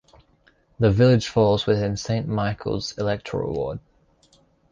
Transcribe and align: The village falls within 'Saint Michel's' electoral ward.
The 0.79 0.89
village 0.89 1.27
falls 1.27 1.67
within 1.67 1.95
'Saint 1.95 2.27
Michel's' 2.27 2.97
electoral 2.97 3.53
ward. 3.53 3.79